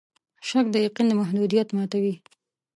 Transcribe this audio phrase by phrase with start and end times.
[0.47, 2.15] شک د یقین د محدودیت ماتوي.